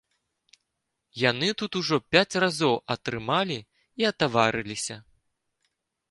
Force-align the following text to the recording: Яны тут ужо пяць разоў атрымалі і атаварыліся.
Яны 1.23 1.49
тут 1.61 1.71
ужо 1.81 1.99
пяць 2.15 2.39
разоў 2.43 2.73
атрымалі 2.95 3.57
і 4.03 4.07
атаварыліся. 4.11 4.97